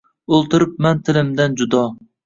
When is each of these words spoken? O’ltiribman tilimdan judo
O’ltiribman 0.37 1.05
tilimdan 1.11 1.63
judo 1.63 1.89